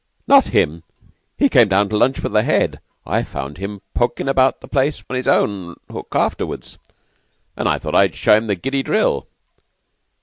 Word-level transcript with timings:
"Not 0.25 0.47
him. 0.47 0.81
He 1.37 1.47
came 1.47 1.67
down 1.67 1.87
to 1.89 1.95
lunch 1.95 2.23
with 2.23 2.33
the 2.33 2.41
Head. 2.41 2.79
I 3.05 3.21
found 3.21 3.59
him 3.59 3.81
pokin' 3.93 4.27
about 4.27 4.59
the 4.59 4.67
place 4.67 5.03
on 5.07 5.15
his 5.15 5.27
own 5.27 5.75
hook 5.91 6.15
afterwards, 6.15 6.79
an' 7.55 7.67
I 7.67 7.77
thought 7.77 7.93
I'd 7.93 8.15
show 8.15 8.35
him 8.35 8.47
the 8.47 8.55
giddy 8.55 8.81
drill. 8.81 9.27